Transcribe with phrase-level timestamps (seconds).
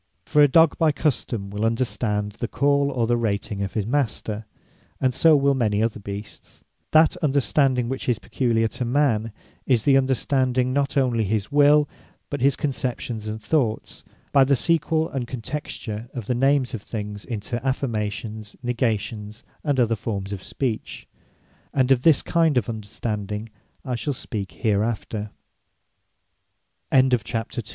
[0.25, 4.47] For a dogge by custome will understand the call, or the rating of his Master;
[4.99, 6.63] and so will many other Beasts.
[6.89, 9.31] That Understanding which is peculiar to man,
[9.67, 11.87] is the Understanding not onely his will;
[12.31, 17.23] but his conceptions and thoughts, by the sequell and contexture of the names of things
[17.23, 21.07] into Affirmations, Negations, and other formes of Speech:
[21.75, 23.49] And of this kinde of Understanding
[23.85, 24.15] I shall